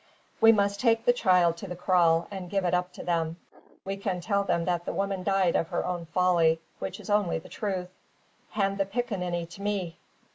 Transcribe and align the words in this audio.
We 0.41 0.51
must 0.51 0.79
take 0.79 1.05
the 1.05 1.13
child 1.13 1.57
to 1.57 1.67
the 1.67 1.75
kraal, 1.75 2.27
and 2.31 2.49
give 2.49 2.65
it 2.65 2.73
up 2.73 2.91
to 2.93 3.03
them. 3.03 3.37
We 3.85 3.97
can 3.97 4.19
tell 4.19 4.43
them 4.43 4.65
that 4.65 4.83
the 4.85 4.93
woman 4.93 5.21
died 5.21 5.55
of 5.55 5.67
her 5.67 5.85
own 5.85 6.07
folly, 6.07 6.59
which 6.79 6.99
is 6.99 7.07
only 7.11 7.37
the 7.37 7.49
truth. 7.49 7.89
Hand 8.49 8.79
the 8.79 8.85
piccaninny 8.87 9.45
to 9.45 9.61
me." 9.61 9.99